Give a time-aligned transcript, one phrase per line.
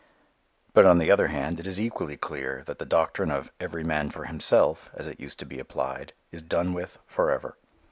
[0.73, 4.09] But on the other hand it is equally clear that the doctrine of "every man
[4.09, 7.55] for himself," as it used to be applied, is done with forever.